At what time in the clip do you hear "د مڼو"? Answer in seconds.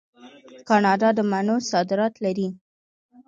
1.17-1.55